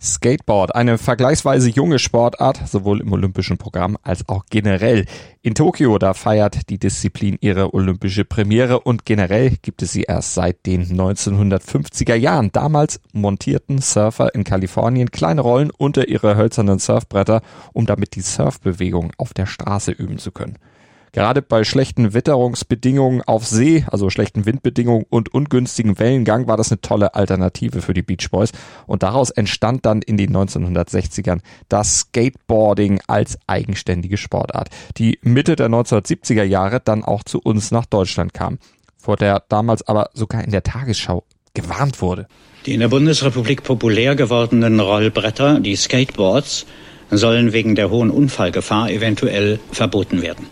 Skateboard, 0.00 0.76
eine 0.76 0.96
vergleichsweise 0.96 1.70
junge 1.70 1.98
Sportart, 1.98 2.68
sowohl 2.68 3.00
im 3.00 3.12
olympischen 3.12 3.58
Programm 3.58 3.98
als 4.02 4.28
auch 4.28 4.44
generell. 4.48 5.06
In 5.42 5.56
Tokio, 5.56 5.98
da 5.98 6.14
feiert 6.14 6.70
die 6.70 6.78
Disziplin 6.78 7.36
ihre 7.40 7.74
olympische 7.74 8.24
Premiere 8.24 8.78
und 8.78 9.04
generell 9.04 9.56
gibt 9.60 9.82
es 9.82 9.90
sie 9.90 10.02
erst 10.02 10.34
seit 10.34 10.66
den 10.66 10.86
1950er 10.86 12.14
Jahren. 12.14 12.52
Damals 12.52 13.00
montierten 13.12 13.78
Surfer 13.78 14.32
in 14.36 14.44
Kalifornien 14.44 15.10
kleine 15.10 15.40
Rollen 15.40 15.72
unter 15.76 16.06
ihre 16.06 16.36
hölzernen 16.36 16.78
Surfbretter, 16.78 17.42
um 17.72 17.84
damit 17.84 18.14
die 18.14 18.20
Surfbewegung 18.20 19.10
auf 19.18 19.34
der 19.34 19.46
Straße 19.46 19.90
üben 19.90 20.18
zu 20.18 20.30
können. 20.30 20.58
Gerade 21.12 21.42
bei 21.42 21.64
schlechten 21.64 22.14
Witterungsbedingungen 22.14 23.22
auf 23.22 23.46
See, 23.46 23.84
also 23.90 24.10
schlechten 24.10 24.46
Windbedingungen 24.46 25.06
und 25.08 25.32
ungünstigen 25.32 25.98
Wellengang 25.98 26.46
war 26.46 26.56
das 26.56 26.70
eine 26.70 26.80
tolle 26.80 27.14
Alternative 27.14 27.82
für 27.82 27.94
die 27.94 28.02
Beach 28.02 28.30
Boys. 28.30 28.52
Und 28.86 29.02
daraus 29.02 29.30
entstand 29.30 29.86
dann 29.86 30.02
in 30.02 30.16
den 30.16 30.36
1960ern 30.36 31.40
das 31.68 32.00
Skateboarding 32.00 33.00
als 33.06 33.38
eigenständige 33.46 34.16
Sportart, 34.16 34.68
die 34.96 35.18
Mitte 35.22 35.56
der 35.56 35.68
1970er 35.68 36.44
Jahre 36.44 36.80
dann 36.80 37.04
auch 37.04 37.24
zu 37.24 37.40
uns 37.40 37.70
nach 37.70 37.86
Deutschland 37.86 38.34
kam, 38.34 38.58
vor 38.96 39.16
der 39.16 39.42
damals 39.48 39.86
aber 39.86 40.10
sogar 40.14 40.44
in 40.44 40.50
der 40.50 40.62
Tagesschau 40.62 41.24
gewarnt 41.54 42.00
wurde. 42.02 42.26
Die 42.66 42.74
in 42.74 42.80
der 42.80 42.88
Bundesrepublik 42.88 43.62
populär 43.62 44.14
gewordenen 44.14 44.80
Rollbretter, 44.80 45.60
die 45.60 45.76
Skateboards, 45.76 46.66
sollen 47.10 47.52
wegen 47.52 47.74
der 47.74 47.90
hohen 47.90 48.10
Unfallgefahr 48.10 48.90
eventuell 48.90 49.58
verboten 49.72 50.22
werden. 50.22 50.46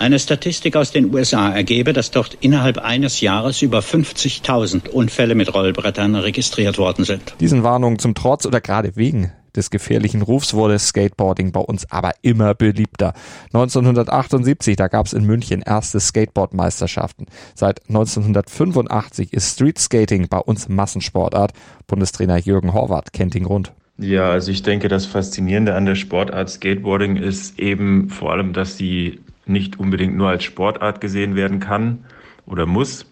Eine 0.00 0.18
Statistik 0.18 0.76
aus 0.76 0.92
den 0.92 1.14
USA 1.14 1.50
ergebe, 1.50 1.92
dass 1.92 2.10
dort 2.10 2.38
innerhalb 2.40 2.78
eines 2.78 3.20
Jahres 3.20 3.60
über 3.60 3.80
50.000 3.80 4.88
Unfälle 4.88 5.34
mit 5.34 5.52
Rollbrettern 5.52 6.14
registriert 6.14 6.78
worden 6.78 7.04
sind. 7.04 7.34
Diesen 7.38 7.64
Warnungen 7.64 7.98
zum 7.98 8.14
Trotz 8.14 8.46
oder 8.46 8.62
gerade 8.62 8.96
wegen 8.96 9.30
des 9.54 9.68
gefährlichen 9.68 10.22
Rufs 10.22 10.54
wurde 10.54 10.78
Skateboarding 10.78 11.52
bei 11.52 11.60
uns 11.60 11.90
aber 11.90 12.12
immer 12.22 12.54
beliebter. 12.54 13.12
1978, 13.52 14.74
da 14.74 14.88
gab 14.88 15.04
es 15.04 15.12
in 15.12 15.26
München 15.26 15.60
erste 15.60 16.00
Skateboardmeisterschaften. 16.00 17.26
Seit 17.54 17.86
1985 17.90 19.34
ist 19.34 19.52
Street 19.52 19.78
Skating 19.78 20.28
bei 20.28 20.38
uns 20.38 20.70
Massensportart. 20.70 21.52
Bundestrainer 21.86 22.38
Jürgen 22.38 22.72
Horvath 22.72 23.12
kennt 23.12 23.34
den 23.34 23.44
Grund. 23.44 23.74
Ja, 23.98 24.30
also 24.30 24.50
ich 24.50 24.62
denke, 24.62 24.88
das 24.88 25.04
Faszinierende 25.04 25.74
an 25.74 25.84
der 25.84 25.94
Sportart 25.94 26.48
Skateboarding 26.48 27.16
ist 27.16 27.58
eben 27.58 28.08
vor 28.08 28.32
allem, 28.32 28.54
dass 28.54 28.78
sie 28.78 29.20
nicht 29.50 29.78
unbedingt 29.78 30.16
nur 30.16 30.28
als 30.28 30.44
Sportart 30.44 31.00
gesehen 31.00 31.36
werden 31.36 31.60
kann 31.60 32.04
oder 32.46 32.66
muss, 32.66 33.06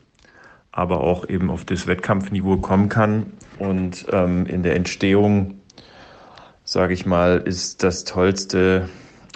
aber 0.73 1.01
auch 1.01 1.29
eben 1.29 1.51
auf 1.51 1.65
das 1.65 1.87
Wettkampfniveau 1.87 2.59
kommen 2.59 2.89
kann. 2.89 3.33
Und 3.59 4.07
ähm, 4.13 4.47
in 4.47 4.63
der 4.63 4.77
Entstehung, 4.77 5.61
sage 6.65 6.95
ich 6.95 7.05
mal, 7.05 7.39
ist 7.45 7.83
das 7.83 8.05
Tollste 8.05 8.89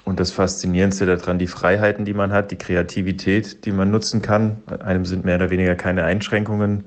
und 0.04 0.18
das 0.18 0.32
Faszinierendste 0.32 1.06
daran 1.06 1.38
die 1.38 1.46
Freiheiten, 1.46 2.04
die 2.04 2.14
man 2.14 2.32
hat, 2.32 2.50
die 2.50 2.56
Kreativität, 2.56 3.64
die 3.64 3.72
man 3.72 3.90
nutzen 3.90 4.22
kann. 4.22 4.62
Einem 4.84 5.04
sind 5.04 5.24
mehr 5.24 5.36
oder 5.36 5.50
weniger 5.50 5.74
keine 5.74 6.04
Einschränkungen 6.04 6.84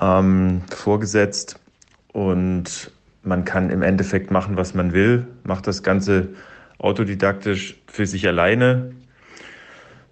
ähm, 0.00 0.62
vorgesetzt 0.70 1.58
und 2.12 2.92
man 3.22 3.44
kann 3.44 3.70
im 3.70 3.82
Endeffekt 3.82 4.30
machen, 4.30 4.56
was 4.56 4.74
man 4.74 4.92
will, 4.92 5.26
macht 5.44 5.66
das 5.66 5.82
Ganze 5.82 6.28
autodidaktisch 6.78 7.76
für 7.86 8.06
sich 8.06 8.26
alleine 8.26 8.92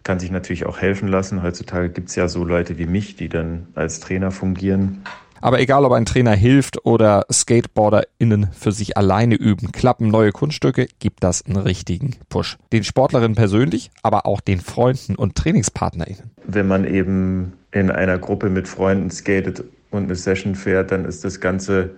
kann 0.07 0.21
sich 0.21 0.31
natürlich 0.31 0.67
auch 0.67 0.79
helfen 0.79 1.09
lassen. 1.09 1.43
Heutzutage 1.43 1.91
gibt 1.91 2.11
es 2.11 2.15
ja 2.15 2.29
so 2.29 2.45
Leute 2.45 2.79
wie 2.79 2.87
mich, 2.87 3.17
die 3.17 3.29
dann 3.29 3.67
als 3.75 3.99
Trainer 3.99 4.31
fungieren. 4.31 5.03
Aber 5.41 5.59
egal, 5.59 5.85
ob 5.85 5.93
ein 5.93 6.07
Trainer 6.07 6.33
hilft 6.33 6.87
oder 6.87 7.27
SkateboarderInnen 7.31 8.49
für 8.53 8.71
sich 8.71 8.97
alleine 8.97 9.35
üben, 9.35 9.73
klappen 9.73 10.09
neue 10.09 10.31
Kunststücke, 10.31 10.87
gibt 11.01 11.25
das 11.25 11.45
einen 11.45 11.57
richtigen 11.57 12.15
Push. 12.29 12.57
Den 12.73 12.85
Sportlerinnen 12.85 13.35
persönlich, 13.35 13.91
aber 14.05 14.27
auch 14.27 14.41
den 14.41 14.61
Freunden 14.61 15.17
und 15.17 15.35
TrainingspartnerInnen. 15.35 16.31
Wenn 16.47 16.69
man 16.69 16.85
eben 16.85 17.55
in 17.73 17.91
einer 17.91 18.17
Gruppe 18.17 18.49
mit 18.49 18.69
Freunden 18.69 19.11
skatet 19.11 19.65
und 19.91 20.05
eine 20.05 20.15
Session 20.15 20.55
fährt, 20.55 20.93
dann 20.93 21.05
ist 21.05 21.25
das 21.25 21.41
Ganze 21.41 21.97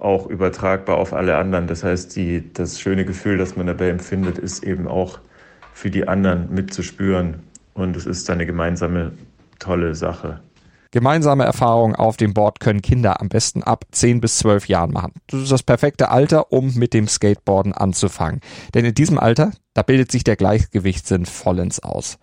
auch 0.00 0.26
übertragbar 0.26 0.98
auf 0.98 1.12
alle 1.12 1.36
anderen. 1.36 1.68
Das 1.68 1.84
heißt, 1.84 2.16
die, 2.16 2.52
das 2.52 2.80
schöne 2.80 3.04
Gefühl, 3.04 3.38
das 3.38 3.54
man 3.54 3.68
dabei 3.68 3.90
empfindet, 3.90 4.38
ist 4.38 4.64
eben 4.64 4.88
auch 4.88 5.20
für 5.78 5.90
die 5.90 6.08
anderen 6.08 6.52
mitzuspüren. 6.52 7.44
Und 7.72 7.96
es 7.96 8.04
ist 8.04 8.28
eine 8.30 8.46
gemeinsame 8.46 9.12
tolle 9.60 9.94
Sache. 9.94 10.40
Gemeinsame 10.90 11.44
Erfahrungen 11.44 11.94
auf 11.94 12.16
dem 12.16 12.34
Board 12.34 12.58
können 12.58 12.82
Kinder 12.82 13.20
am 13.20 13.28
besten 13.28 13.62
ab 13.62 13.84
10 13.92 14.20
bis 14.20 14.38
12 14.38 14.66
Jahren 14.66 14.90
machen. 14.90 15.12
Das 15.28 15.40
ist 15.40 15.52
das 15.52 15.62
perfekte 15.62 16.10
Alter, 16.10 16.50
um 16.50 16.74
mit 16.74 16.94
dem 16.94 17.06
Skateboarden 17.06 17.74
anzufangen. 17.74 18.40
Denn 18.74 18.84
in 18.84 18.94
diesem 18.94 19.18
Alter, 19.18 19.52
da 19.74 19.82
bildet 19.82 20.10
sich 20.10 20.24
der 20.24 20.34
Gleichgewichtssinn 20.34 21.26
vollends 21.26 21.80
aus. 21.80 22.18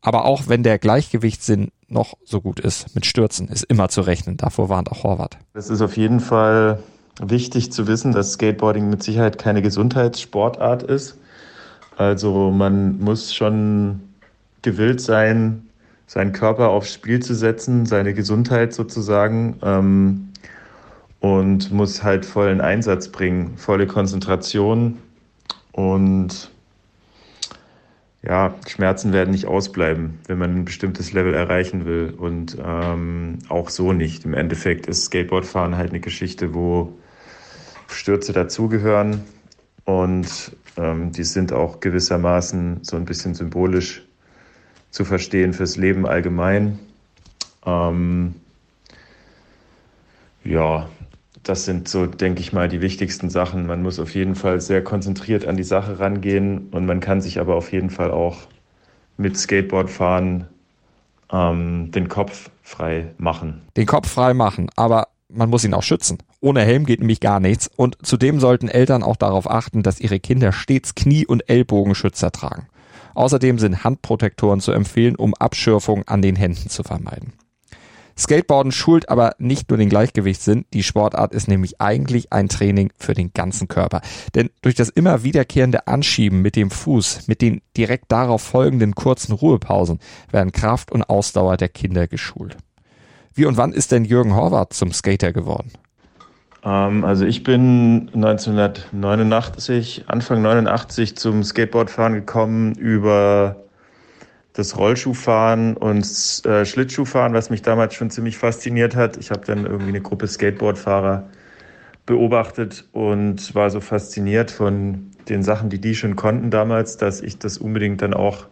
Aber 0.00 0.24
auch 0.24 0.48
wenn 0.48 0.62
der 0.62 0.78
Gleichgewichtssinn 0.78 1.70
noch 1.88 2.14
so 2.24 2.40
gut 2.40 2.58
ist, 2.58 2.94
mit 2.94 3.06
Stürzen 3.06 3.48
ist 3.48 3.64
immer 3.64 3.88
zu 3.88 4.00
rechnen. 4.00 4.36
Davor 4.36 4.68
warnt 4.68 4.90
auch 4.90 5.04
Horvath. 5.04 5.38
Es 5.52 5.70
ist 5.70 5.80
auf 5.80 5.96
jeden 5.96 6.20
Fall 6.20 6.80
wichtig 7.22 7.70
zu 7.70 7.86
wissen, 7.86 8.12
dass 8.12 8.32
Skateboarding 8.32 8.88
mit 8.88 9.02
Sicherheit 9.02 9.38
keine 9.38 9.62
Gesundheitssportart 9.62 10.82
ist. 10.82 11.18
Also 11.96 12.50
man 12.50 12.98
muss 13.00 13.34
schon 13.34 14.00
gewillt 14.62 15.00
sein, 15.00 15.68
seinen 16.06 16.32
Körper 16.32 16.70
aufs 16.70 16.92
Spiel 16.92 17.20
zu 17.20 17.34
setzen, 17.34 17.86
seine 17.86 18.14
Gesundheit 18.14 18.72
sozusagen 18.72 19.58
ähm, 19.62 20.28
und 21.20 21.70
muss 21.70 22.02
halt 22.02 22.26
vollen 22.26 22.60
Einsatz 22.60 23.08
bringen, 23.08 23.56
volle 23.56 23.86
Konzentration. 23.86 24.98
Und 25.72 26.50
ja, 28.22 28.54
Schmerzen 28.66 29.12
werden 29.12 29.30
nicht 29.30 29.46
ausbleiben, 29.46 30.18
wenn 30.26 30.38
man 30.38 30.54
ein 30.54 30.64
bestimmtes 30.64 31.12
Level 31.12 31.34
erreichen 31.34 31.84
will. 31.84 32.14
Und 32.16 32.56
ähm, 32.62 33.38
auch 33.48 33.68
so 33.70 33.92
nicht. 33.92 34.24
Im 34.24 34.34
Endeffekt 34.34 34.86
ist 34.86 35.06
Skateboardfahren 35.06 35.76
halt 35.76 35.90
eine 35.90 36.00
Geschichte, 36.00 36.54
wo 36.54 36.92
Stürze 37.88 38.32
dazugehören 38.32 39.22
und 39.84 40.56
ähm, 40.76 41.12
die 41.12 41.24
sind 41.24 41.52
auch 41.52 41.80
gewissermaßen 41.80 42.80
so 42.82 42.96
ein 42.96 43.04
bisschen 43.04 43.34
symbolisch 43.34 44.02
zu 44.90 45.04
verstehen 45.04 45.52
fürs 45.52 45.76
Leben 45.76 46.06
allgemein. 46.06 46.78
Ähm, 47.66 48.34
ja, 50.44 50.88
das 51.42 51.64
sind 51.64 51.88
so, 51.88 52.06
denke 52.06 52.40
ich 52.40 52.52
mal, 52.52 52.68
die 52.68 52.80
wichtigsten 52.80 53.28
Sachen. 53.28 53.66
Man 53.66 53.82
muss 53.82 53.98
auf 53.98 54.14
jeden 54.14 54.34
Fall 54.34 54.60
sehr 54.60 54.82
konzentriert 54.82 55.46
an 55.46 55.56
die 55.56 55.64
Sache 55.64 55.98
rangehen 56.00 56.68
und 56.70 56.86
man 56.86 57.00
kann 57.00 57.20
sich 57.20 57.38
aber 57.38 57.54
auf 57.54 57.72
jeden 57.72 57.90
Fall 57.90 58.10
auch 58.10 58.38
mit 59.16 59.36
Skateboardfahren 59.36 60.46
ähm, 61.30 61.90
den 61.90 62.08
Kopf 62.08 62.50
frei 62.62 63.12
machen. 63.18 63.62
Den 63.76 63.86
Kopf 63.86 64.08
frei 64.08 64.34
machen, 64.34 64.70
aber 64.76 65.08
man 65.28 65.50
muss 65.50 65.64
ihn 65.64 65.74
auch 65.74 65.82
schützen. 65.82 66.18
Ohne 66.44 66.60
Helm 66.60 66.84
geht 66.84 67.00
nämlich 67.00 67.20
gar 67.20 67.40
nichts 67.40 67.70
und 67.74 67.96
zudem 68.02 68.38
sollten 68.38 68.68
Eltern 68.68 69.02
auch 69.02 69.16
darauf 69.16 69.50
achten, 69.50 69.82
dass 69.82 69.98
ihre 69.98 70.20
Kinder 70.20 70.52
stets 70.52 70.94
Knie- 70.94 71.26
und 71.26 71.48
Ellbogenschützer 71.48 72.32
tragen. 72.32 72.66
Außerdem 73.14 73.58
sind 73.58 73.82
Handprotektoren 73.82 74.60
zu 74.60 74.72
empfehlen, 74.72 75.16
um 75.16 75.32
Abschürfung 75.32 76.06
an 76.06 76.20
den 76.20 76.36
Händen 76.36 76.68
zu 76.68 76.82
vermeiden. 76.82 77.32
Skateboarden 78.18 78.72
schult 78.72 79.08
aber 79.08 79.34
nicht 79.38 79.70
nur 79.70 79.78
den 79.78 79.88
Gleichgewichtssinn, 79.88 80.66
die 80.74 80.82
Sportart 80.82 81.32
ist 81.32 81.48
nämlich 81.48 81.80
eigentlich 81.80 82.30
ein 82.30 82.50
Training 82.50 82.92
für 82.98 83.14
den 83.14 83.32
ganzen 83.32 83.66
Körper. 83.66 84.02
Denn 84.34 84.50
durch 84.60 84.74
das 84.74 84.90
immer 84.90 85.24
wiederkehrende 85.24 85.86
Anschieben 85.86 86.42
mit 86.42 86.56
dem 86.56 86.70
Fuß, 86.70 87.26
mit 87.26 87.40
den 87.40 87.62
direkt 87.74 88.12
darauf 88.12 88.42
folgenden 88.42 88.94
kurzen 88.94 89.32
Ruhepausen, 89.32 89.98
werden 90.30 90.52
Kraft 90.52 90.92
und 90.92 91.04
Ausdauer 91.04 91.56
der 91.56 91.70
Kinder 91.70 92.06
geschult. 92.06 92.58
Wie 93.32 93.46
und 93.46 93.56
wann 93.56 93.72
ist 93.72 93.92
denn 93.92 94.04
Jürgen 94.04 94.36
Horvath 94.36 94.74
zum 94.74 94.92
Skater 94.92 95.32
geworden? 95.32 95.72
Ähm, 96.64 97.04
also 97.04 97.24
ich 97.26 97.42
bin 97.42 98.10
1989, 98.14 100.04
Anfang 100.06 100.42
89 100.42 101.16
zum 101.16 101.42
Skateboardfahren 101.44 102.14
gekommen 102.14 102.74
über 102.74 103.56
das 104.54 104.78
Rollschuhfahren 104.78 105.76
und 105.76 106.06
äh, 106.46 106.64
Schlittschuhfahren, 106.64 107.34
was 107.34 107.50
mich 107.50 107.62
damals 107.62 107.94
schon 107.94 108.10
ziemlich 108.10 108.38
fasziniert 108.38 108.94
hat. 108.94 109.16
Ich 109.16 109.30
habe 109.30 109.44
dann 109.44 109.66
irgendwie 109.66 109.88
eine 109.88 110.00
Gruppe 110.00 110.28
Skateboardfahrer 110.28 111.28
beobachtet 112.06 112.84
und 112.92 113.54
war 113.54 113.70
so 113.70 113.80
fasziniert 113.80 114.50
von 114.50 115.10
den 115.28 115.42
Sachen, 115.42 115.70
die 115.70 115.80
die 115.80 115.94
schon 115.94 116.16
konnten 116.16 116.50
damals, 116.50 116.96
dass 116.96 117.20
ich 117.20 117.38
das 117.38 117.58
unbedingt 117.58 118.02
dann 118.02 118.14
auch 118.14 118.46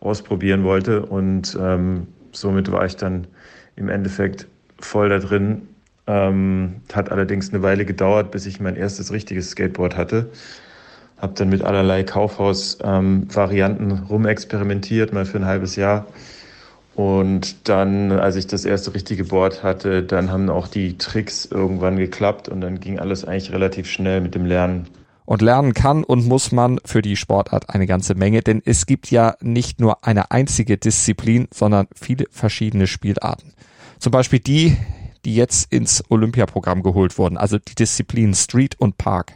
ausprobieren 0.00 0.64
wollte. 0.64 1.06
Und 1.06 1.56
ähm, 1.60 2.08
somit 2.32 2.70
war 2.70 2.84
ich 2.84 2.96
dann 2.96 3.26
im 3.76 3.88
Endeffekt 3.88 4.48
voll 4.80 5.08
da 5.08 5.18
drin. 5.18 5.68
Ähm, 6.08 6.76
hat 6.94 7.12
allerdings 7.12 7.50
eine 7.50 7.62
Weile 7.62 7.84
gedauert, 7.84 8.30
bis 8.30 8.46
ich 8.46 8.60
mein 8.60 8.76
erstes 8.76 9.12
richtiges 9.12 9.50
Skateboard 9.50 9.98
hatte. 9.98 10.30
Habe 11.18 11.34
dann 11.34 11.50
mit 11.50 11.62
allerlei 11.62 12.02
Kaufhaus-Varianten 12.02 13.90
ähm, 13.90 14.02
rumexperimentiert, 14.08 15.12
mal 15.12 15.26
für 15.26 15.36
ein 15.36 15.44
halbes 15.44 15.76
Jahr. 15.76 16.06
Und 16.94 17.68
dann, 17.68 18.10
als 18.10 18.36
ich 18.36 18.46
das 18.46 18.64
erste 18.64 18.94
richtige 18.94 19.24
Board 19.24 19.62
hatte, 19.62 20.02
dann 20.02 20.32
haben 20.32 20.48
auch 20.48 20.66
die 20.66 20.96
Tricks 20.96 21.44
irgendwann 21.44 21.96
geklappt 21.96 22.48
und 22.48 22.62
dann 22.62 22.80
ging 22.80 22.98
alles 22.98 23.24
eigentlich 23.24 23.52
relativ 23.52 23.88
schnell 23.88 24.20
mit 24.22 24.34
dem 24.34 24.46
Lernen. 24.46 24.88
Und 25.26 25.42
lernen 25.42 25.74
kann 25.74 26.04
und 26.04 26.26
muss 26.26 26.52
man 26.52 26.80
für 26.86 27.02
die 27.02 27.16
Sportart 27.16 27.68
eine 27.68 27.86
ganze 27.86 28.14
Menge, 28.14 28.40
denn 28.40 28.62
es 28.64 28.86
gibt 28.86 29.10
ja 29.10 29.36
nicht 29.42 29.78
nur 29.78 30.06
eine 30.06 30.30
einzige 30.30 30.78
Disziplin, 30.78 31.48
sondern 31.52 31.86
viele 31.94 32.24
verschiedene 32.30 32.86
Spielarten. 32.86 33.52
Zum 33.98 34.10
Beispiel 34.10 34.38
die, 34.38 34.76
die 35.24 35.34
jetzt 35.34 35.72
ins 35.72 36.02
Olympiaprogramm 36.08 36.82
geholt 36.82 37.18
wurden, 37.18 37.36
also 37.36 37.58
die 37.58 37.74
Disziplinen 37.74 38.34
Street 38.34 38.74
und 38.78 38.98
Park. 38.98 39.32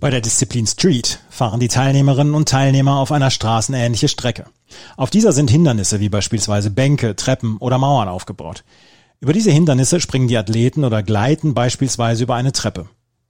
Bei 0.00 0.10
der 0.10 0.20
Disziplin 0.20 0.66
Street 0.66 1.18
fahren 1.28 1.58
die 1.58 1.66
Teilnehmerinnen 1.66 2.34
und 2.34 2.48
Teilnehmer 2.48 2.98
auf 2.98 3.10
einer 3.10 3.30
straßenähnliche 3.30 4.06
Strecke. 4.06 4.46
Auf 4.96 5.10
dieser 5.10 5.32
sind 5.32 5.50
Hindernisse 5.50 5.98
wie 5.98 6.08
beispielsweise 6.08 6.70
Bänke, 6.70 7.16
Treppen 7.16 7.56
oder 7.56 7.78
Mauern 7.78 8.08
aufgebaut. 8.08 8.62
Über 9.20 9.32
diese 9.32 9.50
Hindernisse 9.50 10.00
springen 10.00 10.28
die 10.28 10.38
Athleten 10.38 10.84
oder 10.84 11.02
gleiten 11.02 11.52
beispielsweise 11.52 12.22
über 12.22 12.36
eine 12.36 12.52
Treppe. 12.52 12.88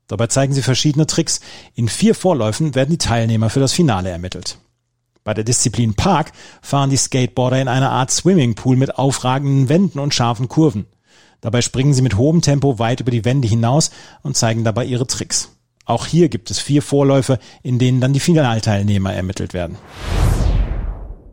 Dabei 0.09 0.27
zeigen 0.27 0.53
sie 0.53 0.63
verschiedene 0.63 1.07
Tricks. 1.07 1.41
In 1.75 1.89
vier 1.89 2.15
Vorläufen 2.15 2.75
werden 2.75 2.91
die 2.91 2.99
Teilnehmer 2.99 3.49
für 3.49 3.61
das 3.61 3.73
Finale 3.73 4.11
ermittelt. 4.11 4.59
Bei 5.29 5.35
der 5.35 5.45
Disziplin 5.45 5.93
Park 5.93 6.33
fahren 6.63 6.89
die 6.89 6.97
Skateboarder 6.97 7.61
in 7.61 7.69
einer 7.69 7.91
Art 7.91 8.11
Swimmingpool 8.11 8.77
mit 8.77 8.97
aufragenden 8.97 9.69
Wänden 9.69 9.99
und 9.99 10.15
scharfen 10.15 10.49
Kurven. 10.49 10.87
Dabei 11.43 11.61
springen 11.61 11.93
sie 11.93 12.01
mit 12.01 12.17
hohem 12.17 12.41
Tempo 12.41 12.79
weit 12.79 13.01
über 13.01 13.11
die 13.11 13.27
Wände 13.27 13.47
hinaus 13.47 13.91
und 14.23 14.39
zeigen 14.39 14.65
dabei 14.65 14.87
ihre 14.87 15.07
Tricks. 15.07 15.55
Auch 15.85 16.07
hier 16.07 16.31
gibt 16.31 16.51
es 16.51 16.61
vier 16.61 16.81
Vorläufe, 16.81 17.39
in 17.63 17.79
denen 17.79 18.01
dann 18.01 18.15
die 18.15 18.21
Finalteilnehmer 18.21 19.13
ermittelt 19.13 19.53
werden. 19.53 19.77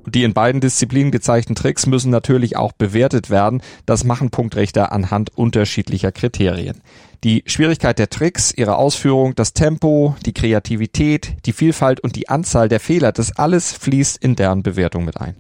Die 0.08 0.24
in 0.24 0.34
beiden 0.34 0.62
Disziplinen 0.62 1.12
gezeigten 1.12 1.56
Tricks 1.56 1.88
müssen 1.88 2.12
natürlich 2.12 2.58
auch 2.58 2.74
bewertet 2.74 3.30
werden. 3.30 3.62
Das 3.86 4.04
machen 4.04 4.30
Punktrichter 4.30 4.92
anhand 4.92 5.36
unterschiedlicher 5.36 6.12
Kriterien. 6.12 6.82
Die 7.24 7.44
Schwierigkeit 7.48 7.98
der 7.98 8.10
Tricks, 8.10 8.54
ihre 8.56 8.76
Ausführung, 8.76 9.34
das 9.34 9.54
Tempo, 9.54 10.16
die 10.26 10.34
Kreativität, 10.34 11.38
die 11.46 11.54
Vielfalt 11.54 12.00
und 12.00 12.16
die 12.16 12.30
Anzahl 12.30 12.70
der 12.70 12.80
Fehler, 12.80 13.12
das 13.12 13.36
alles 13.36 13.74
fließt 13.74 14.18
in 14.18 14.36
deren 14.36 14.62
Bewertung 14.62 15.06
mit 15.06 15.20
ein. 15.20 15.36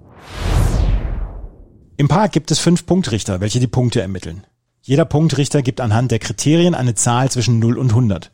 Im 1.98 2.08
Park 2.08 2.32
gibt 2.32 2.50
es 2.50 2.60
fünf 2.60 2.86
Punktrichter, 2.86 3.40
welche 3.42 3.60
die 3.60 3.68
Punkte 3.68 4.02
ermitteln. 4.02 4.46
Jeder 4.82 5.06
Punktrichter 5.06 5.62
gibt 5.62 5.80
anhand 5.80 6.12
der 6.12 6.20
Kriterien 6.20 6.76
eine 6.76 6.96
Zahl 6.96 7.30
zwischen 7.30 7.60
0 7.60 7.78
und 7.78 7.90
100. 7.90 8.32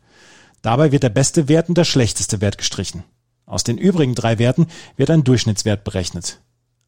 Dabei 0.61 0.91
wird 0.91 1.03
der 1.03 1.09
beste 1.09 1.47
Wert 1.47 1.69
und 1.69 1.77
der 1.77 1.85
schlechteste 1.85 2.41
Wert 2.41 2.57
gestrichen. 2.57 3.03
Aus 3.51 3.65
den 3.65 3.77
übrigen 3.77 4.15
drei 4.15 4.39
Werten 4.39 4.67
wird 4.95 5.09
ein 5.09 5.25
Durchschnittswert 5.25 5.83
berechnet. 5.83 6.39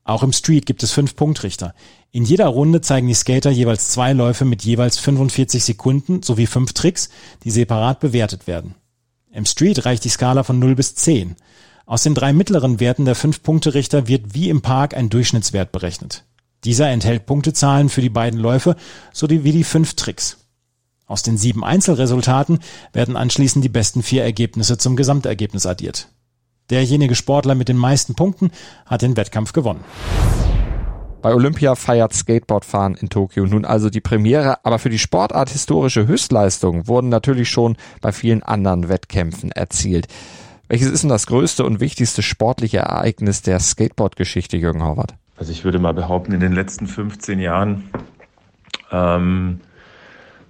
Auch 0.05 0.23
im 0.23 0.31
Street 0.31 0.65
gibt 0.65 0.81
es 0.81 0.93
fünf 0.93 1.17
Punktrichter. 1.17 1.75
In 2.11 2.23
jeder 2.23 2.47
Runde 2.47 2.79
zeigen 2.79 3.09
die 3.09 3.13
Skater 3.13 3.51
jeweils 3.51 3.89
zwei 3.89 4.13
Läufe 4.13 4.45
mit 4.45 4.63
jeweils 4.63 4.97
45 4.97 5.61
Sekunden 5.61 6.23
sowie 6.23 6.45
fünf 6.45 6.71
Tricks, 6.71 7.09
die 7.43 7.51
separat 7.51 7.99
bewertet 7.99 8.47
werden. 8.47 8.75
Im 9.29 9.45
Street 9.45 9.85
reicht 9.85 10.05
die 10.05 10.09
Skala 10.09 10.43
von 10.43 10.57
0 10.57 10.75
bis 10.75 10.95
10. 10.95 11.35
Aus 11.85 12.03
den 12.03 12.15
drei 12.15 12.31
mittleren 12.31 12.79
Werten 12.79 13.03
der 13.03 13.15
fünf 13.15 13.43
Punkterichter 13.43 14.07
wird 14.07 14.33
wie 14.33 14.47
im 14.47 14.61
Park 14.61 14.95
ein 14.95 15.09
Durchschnittswert 15.09 15.73
berechnet. 15.73 16.23
Dieser 16.63 16.87
enthält 16.87 17.25
Punktezahlen 17.25 17.89
für 17.89 17.99
die 17.99 18.09
beiden 18.09 18.39
Läufe 18.39 18.77
sowie 19.11 19.39
die 19.39 19.65
fünf 19.65 19.95
Tricks. 19.95 20.37
Aus 21.07 21.23
den 21.23 21.37
sieben 21.37 21.65
Einzelresultaten 21.65 22.59
werden 22.93 23.17
anschließend 23.17 23.65
die 23.65 23.69
besten 23.69 24.01
vier 24.01 24.23
Ergebnisse 24.23 24.77
zum 24.77 24.95
Gesamtergebnis 24.95 25.65
addiert. 25.65 26.07
Derjenige 26.69 27.15
Sportler 27.15 27.55
mit 27.55 27.69
den 27.69 27.77
meisten 27.77 28.15
Punkten 28.15 28.51
hat 28.85 29.01
den 29.01 29.17
Wettkampf 29.17 29.53
gewonnen. 29.53 29.83
Bei 31.21 31.33
Olympia 31.33 31.75
feiert 31.75 32.13
Skateboardfahren 32.13 32.95
in 32.95 33.09
Tokio 33.09 33.45
nun 33.45 33.63
also 33.63 33.89
die 33.89 34.01
Premiere, 34.01 34.65
aber 34.65 34.77
für 34.77 34.89
die 34.89 34.99
Sportart 34.99 35.49
historische 35.49 36.05
Höchstleistungen 36.05 36.87
wurden 36.87 37.07
natürlich 37.09 37.49
schon 37.49 37.77
bei 38.01 38.11
vielen 38.11 38.43
anderen 38.43 38.89
Wettkämpfen 38.89 39.51
erzielt. 39.51 40.07
Welches 40.67 40.89
ist 40.89 41.03
denn 41.03 41.09
das 41.09 41.27
größte 41.27 41.63
und 41.63 41.79
wichtigste 41.79 42.21
sportliche 42.21 42.79
Ereignis 42.79 43.41
der 43.41 43.59
Skateboard-Geschichte, 43.59 44.57
Jürgen 44.57 44.83
Horvath? 44.83 45.15
Also 45.37 45.51
ich 45.51 45.63
würde 45.63 45.79
mal 45.79 45.93
behaupten, 45.93 46.33
in 46.33 46.39
den 46.39 46.53
letzten 46.53 46.87
15 46.87 47.39
Jahren 47.39 47.89
ähm, 48.91 49.61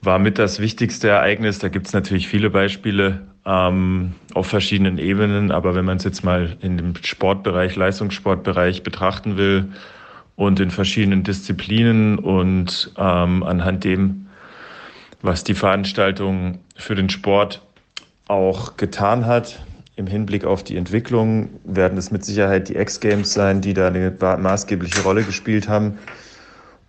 war 0.02 0.20
mit 0.20 0.40
das 0.40 0.60
wichtigste 0.60 1.10
Ereignis. 1.10 1.60
Da 1.60 1.70
gibt 1.70 1.88
es 1.88 1.94
natürlich 1.94 2.28
viele 2.28 2.50
Beispiele, 2.50 3.33
ähm, 3.46 4.14
auf 4.34 4.48
verschiedenen 4.48 4.98
Ebenen. 4.98 5.52
Aber 5.52 5.76
wenn 5.76 5.86
man 5.86 5.98
es 5.98 6.04
jetzt 6.04 6.24
mal 6.24 6.58
in 6.62 6.78
dem 6.78 6.94
Sportbereich, 7.02 7.76
Leistungssportbereich 7.76 8.84
betrachten 8.84 9.38
will 9.38 9.72
und 10.36 10.60
in 10.60 10.72
verschiedenen 10.72 11.24
Disziplinen 11.24 12.20
und 12.20 12.92
ähm, 12.98 13.44
anhand 13.44 13.84
dem, 13.84 14.28
was 15.22 15.44
die 15.44 15.54
Veranstaltung 15.54 16.60
für 16.76 16.96
den 16.96 17.10
Sport 17.10 17.62
auch 18.28 18.78
getan 18.78 19.26
hat, 19.26 19.64
im 19.96 20.08
Hinblick 20.08 20.44
auf 20.44 20.64
die 20.64 20.76
Entwicklung 20.76 21.50
werden 21.64 21.98
es 21.98 22.10
mit 22.10 22.26
Sicherheit 22.26 22.70
die 22.70 22.76
X-Games 22.76 23.32
sein, 23.32 23.62
die 23.62 23.76
da 23.76 23.88
eine 23.88 24.12
maßgebliche 24.20 25.02
Rolle 25.02 25.24
gespielt 25.24 25.68
haben 25.68 26.00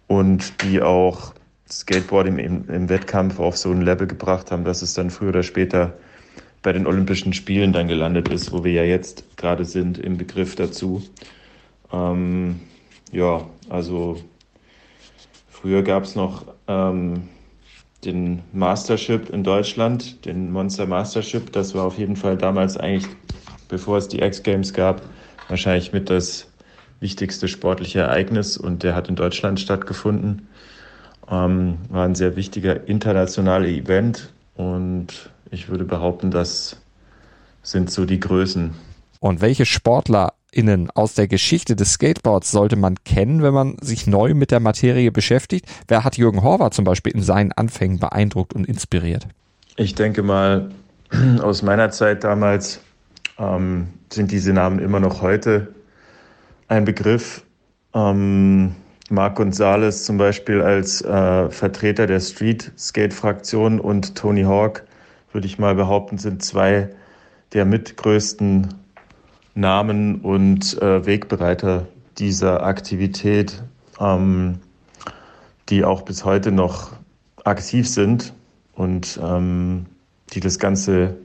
und 0.06 0.62
die 0.62 0.80
auch 0.80 1.34
Skateboarding 1.70 2.38
im, 2.38 2.68
im 2.68 2.88
Wettkampf 2.88 3.38
auf 3.38 3.56
so 3.56 3.70
ein 3.70 3.82
Level 3.82 4.06
gebracht 4.06 4.50
haben, 4.50 4.64
dass 4.64 4.80
es 4.80 4.94
dann 4.94 5.10
früher 5.10 5.30
oder 5.30 5.42
später 5.42 5.94
bei 6.64 6.72
den 6.72 6.86
Olympischen 6.86 7.34
Spielen 7.34 7.72
dann 7.72 7.86
gelandet 7.88 8.30
ist, 8.30 8.50
wo 8.50 8.64
wir 8.64 8.72
ja 8.72 8.82
jetzt 8.82 9.36
gerade 9.36 9.64
sind 9.64 9.98
im 9.98 10.16
Begriff 10.16 10.56
dazu. 10.56 11.02
Ähm, 11.92 12.58
ja, 13.12 13.46
also 13.68 14.16
früher 15.48 15.82
gab 15.82 16.04
es 16.04 16.16
noch 16.16 16.46
ähm, 16.66 17.28
den 18.04 18.42
Mastership 18.52 19.28
in 19.28 19.44
Deutschland, 19.44 20.24
den 20.24 20.50
Monster 20.50 20.86
Mastership. 20.86 21.52
Das 21.52 21.74
war 21.74 21.84
auf 21.84 21.98
jeden 21.98 22.16
Fall 22.16 22.38
damals 22.38 22.78
eigentlich, 22.78 23.12
bevor 23.68 23.98
es 23.98 24.08
die 24.08 24.20
X 24.20 24.42
Games 24.42 24.72
gab, 24.72 25.02
wahrscheinlich 25.48 25.92
mit 25.92 26.08
das 26.08 26.50
wichtigste 27.00 27.46
sportliche 27.46 28.00
Ereignis 28.00 28.56
und 28.56 28.82
der 28.82 28.94
hat 28.94 29.10
in 29.10 29.16
Deutschland 29.16 29.60
stattgefunden. 29.60 30.48
Ähm, 31.30 31.76
war 31.90 32.06
ein 32.06 32.14
sehr 32.14 32.36
wichtiger 32.36 32.88
internationaler 32.88 33.68
Event 33.68 34.32
und 34.56 35.30
ich 35.54 35.68
würde 35.68 35.84
behaupten, 35.84 36.30
das 36.30 36.76
sind 37.62 37.90
so 37.90 38.04
die 38.04 38.20
Größen. 38.20 38.74
Und 39.20 39.40
welche 39.40 39.64
SportlerInnen 39.64 40.90
aus 40.90 41.14
der 41.14 41.28
Geschichte 41.28 41.76
des 41.76 41.92
Skateboards 41.92 42.50
sollte 42.50 42.76
man 42.76 42.96
kennen, 43.04 43.42
wenn 43.42 43.54
man 43.54 43.76
sich 43.80 44.06
neu 44.06 44.34
mit 44.34 44.50
der 44.50 44.60
Materie 44.60 45.10
beschäftigt? 45.10 45.66
Wer 45.88 46.04
hat 46.04 46.18
Jürgen 46.18 46.42
Horvath 46.42 46.74
zum 46.74 46.84
Beispiel 46.84 47.14
in 47.14 47.22
seinen 47.22 47.52
Anfängen 47.52 48.00
beeindruckt 48.00 48.52
und 48.52 48.66
inspiriert? 48.66 49.26
Ich 49.76 49.94
denke 49.94 50.22
mal, 50.22 50.70
aus 51.40 51.62
meiner 51.62 51.90
Zeit 51.90 52.24
damals 52.24 52.80
ähm, 53.38 53.88
sind 54.12 54.30
diese 54.30 54.52
Namen 54.52 54.80
immer 54.80 55.00
noch 55.00 55.22
heute 55.22 55.72
ein 56.68 56.84
Begriff. 56.84 57.44
Ähm, 57.94 58.74
Marc 59.08 59.36
Gonzales 59.36 60.04
zum 60.04 60.18
Beispiel 60.18 60.60
als 60.60 61.00
äh, 61.02 61.48
Vertreter 61.50 62.06
der 62.06 62.20
Street 62.20 62.72
Skate 62.76 63.14
Fraktion 63.14 63.78
und 63.78 64.16
Tony 64.16 64.42
Hawk 64.42 64.84
würde 65.34 65.46
ich 65.46 65.58
mal 65.58 65.74
behaupten, 65.74 66.16
sind 66.16 66.42
zwei 66.42 66.90
der 67.52 67.64
mitgrößten 67.64 68.68
Namen 69.54 70.20
und 70.20 70.80
äh, 70.80 71.04
Wegbereiter 71.04 71.86
dieser 72.18 72.64
Aktivität, 72.64 73.62
ähm, 74.00 74.60
die 75.68 75.84
auch 75.84 76.02
bis 76.02 76.24
heute 76.24 76.52
noch 76.52 76.92
aktiv 77.44 77.88
sind 77.88 78.32
und 78.74 79.18
ähm, 79.22 79.86
die 80.32 80.40
das 80.40 80.58
ganze 80.58 81.16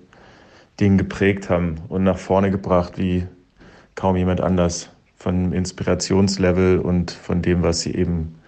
Ding 0.79 0.97
geprägt 0.97 1.49
haben 1.49 1.81
und 1.87 2.03
nach 2.03 2.17
vorne 2.17 2.51
gebracht 2.51 2.97
wie 2.97 3.27
kaum 3.95 4.15
jemand 4.15 4.41
anders 4.41 4.89
von 5.17 5.53
Inspirationslevel 5.53 6.79
und 6.79 7.11
von 7.11 7.41
dem, 7.41 7.61
was 7.61 7.81
sie 7.81 7.93
eben 7.93 8.39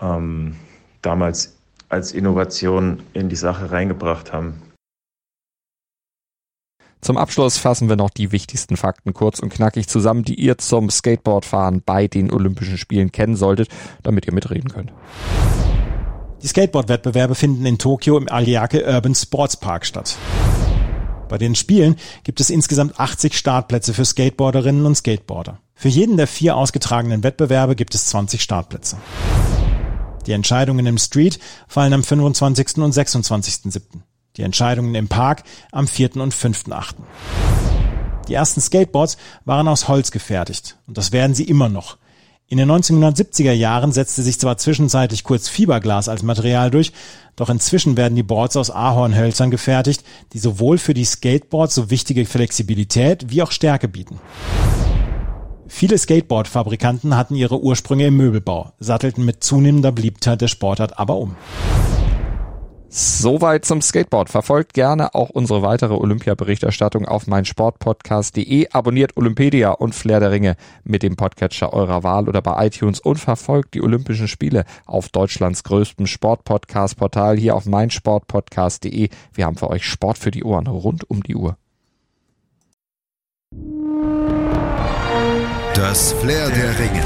ähm, 0.00 0.56
damals 1.02 1.56
als 1.88 2.12
Innovation 2.12 3.02
in 3.12 3.28
die 3.28 3.36
Sache 3.36 3.70
reingebracht 3.70 4.32
haben. 4.32 4.71
Zum 7.02 7.16
Abschluss 7.16 7.58
fassen 7.58 7.88
wir 7.88 7.96
noch 7.96 8.10
die 8.10 8.30
wichtigsten 8.30 8.76
Fakten 8.76 9.12
kurz 9.12 9.40
und 9.40 9.52
knackig 9.52 9.88
zusammen, 9.88 10.22
die 10.22 10.36
ihr 10.36 10.56
zum 10.58 10.88
Skateboardfahren 10.88 11.82
bei 11.84 12.06
den 12.06 12.32
Olympischen 12.32 12.78
Spielen 12.78 13.10
kennen 13.10 13.34
solltet, 13.34 13.68
damit 14.04 14.26
ihr 14.26 14.32
mitreden 14.32 14.70
könnt. 14.70 14.92
Die 16.42 16.46
Skateboard-Wettbewerbe 16.46 17.34
finden 17.34 17.66
in 17.66 17.78
Tokio 17.78 18.16
im 18.16 18.28
Aliake 18.28 18.84
Urban 18.86 19.16
Sports 19.16 19.56
Park 19.56 19.84
statt. 19.84 20.16
Bei 21.28 21.38
den 21.38 21.56
Spielen 21.56 21.96
gibt 22.22 22.40
es 22.40 22.50
insgesamt 22.50 23.00
80 23.00 23.36
Startplätze 23.36 23.94
für 23.94 24.04
Skateboarderinnen 24.04 24.86
und 24.86 24.96
Skateboarder. 24.96 25.58
Für 25.74 25.88
jeden 25.88 26.16
der 26.16 26.28
vier 26.28 26.56
ausgetragenen 26.56 27.24
Wettbewerbe 27.24 27.74
gibt 27.74 27.96
es 27.96 28.06
20 28.06 28.40
Startplätze. 28.40 28.96
Die 30.26 30.32
Entscheidungen 30.32 30.86
im 30.86 30.98
Street 30.98 31.40
fallen 31.66 31.94
am 31.94 32.04
25. 32.04 32.76
und 32.76 32.94
26.7. 32.94 33.80
Die 34.36 34.42
Entscheidungen 34.42 34.94
im 34.94 35.08
Park 35.08 35.42
am 35.72 35.86
4. 35.86 36.16
und 36.16 36.34
5.8. 36.34 36.94
Die 38.28 38.34
ersten 38.34 38.60
Skateboards 38.62 39.18
waren 39.44 39.68
aus 39.68 39.88
Holz 39.88 40.10
gefertigt 40.10 40.78
und 40.86 40.96
das 40.96 41.12
werden 41.12 41.34
sie 41.34 41.44
immer 41.44 41.68
noch. 41.68 41.98
In 42.48 42.58
den 42.58 42.70
1970er 42.70 43.52
Jahren 43.52 43.92
setzte 43.92 44.22
sich 44.22 44.38
zwar 44.38 44.58
zwischenzeitlich 44.58 45.24
kurz 45.24 45.48
Fiberglas 45.48 46.08
als 46.08 46.22
Material 46.22 46.70
durch, 46.70 46.92
doch 47.36 47.50
inzwischen 47.50 47.96
werden 47.96 48.14
die 48.14 48.22
Boards 48.22 48.56
aus 48.56 48.70
Ahornhölzern 48.70 49.50
gefertigt, 49.50 50.04
die 50.32 50.38
sowohl 50.38 50.78
für 50.78 50.94
die 50.94 51.04
Skateboards 51.04 51.74
so 51.74 51.90
wichtige 51.90 52.24
Flexibilität 52.24 53.30
wie 53.30 53.42
auch 53.42 53.52
Stärke 53.52 53.88
bieten. 53.88 54.18
Viele 55.66 55.96
Skateboard-Fabrikanten 55.96 57.16
hatten 57.16 57.34
ihre 57.34 57.62
Ursprünge 57.62 58.06
im 58.06 58.18
Möbelbau, 58.18 58.72
sattelten 58.78 59.24
mit 59.24 59.42
zunehmender 59.42 59.92
Beliebtheit 59.92 60.42
der 60.42 60.48
Sportart 60.48 60.98
aber 60.98 61.16
um. 61.16 61.36
Soweit 62.94 63.64
zum 63.64 63.80
Skateboard. 63.80 64.28
Verfolgt 64.28 64.74
gerne 64.74 65.14
auch 65.14 65.30
unsere 65.30 65.62
weitere 65.62 65.94
Olympia-Berichterstattung 65.94 67.06
auf 67.06 67.26
meinsportpodcast.de. 67.26 68.68
Abonniert 68.70 69.16
Olympedia 69.16 69.70
und 69.70 69.94
Flair 69.94 70.20
der 70.20 70.30
Ringe 70.30 70.56
mit 70.84 71.02
dem 71.02 71.16
Podcatcher 71.16 71.72
eurer 71.72 72.02
Wahl 72.02 72.28
oder 72.28 72.42
bei 72.42 72.66
iTunes 72.66 73.00
und 73.00 73.16
verfolgt 73.16 73.72
die 73.72 73.80
Olympischen 73.80 74.28
Spiele 74.28 74.66
auf 74.84 75.08
Deutschlands 75.08 75.64
größtem 75.64 76.06
Sportpodcast-Portal 76.06 77.38
hier 77.38 77.56
auf 77.56 77.64
meinsportpodcast.de. 77.64 79.08
Wir 79.32 79.46
haben 79.46 79.56
für 79.56 79.70
euch 79.70 79.86
Sport 79.86 80.18
für 80.18 80.30
die 80.30 80.44
Ohren 80.44 80.66
rund 80.66 81.08
um 81.08 81.22
die 81.22 81.34
Uhr. 81.34 81.56
Das 85.74 86.12
Flair 86.12 86.50
der 86.50 86.78
Ringe. 86.78 87.02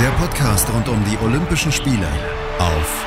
Der 0.00 0.10
Podcast 0.18 0.68
rund 0.74 0.88
um 0.88 1.00
die 1.04 1.24
Olympischen 1.24 1.70
Spiele 1.70 2.08
auf 2.58 3.06